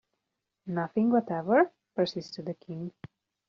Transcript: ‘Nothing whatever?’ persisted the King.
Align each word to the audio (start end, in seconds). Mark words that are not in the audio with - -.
‘Nothing 0.65 1.11
whatever?’ 1.11 1.71
persisted 1.95 2.47
the 2.47 2.55
King. 2.55 2.91